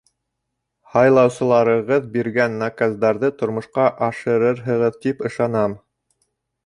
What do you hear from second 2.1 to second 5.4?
биргән наказдарҙы тормошҡа ашырырһығыҙ тип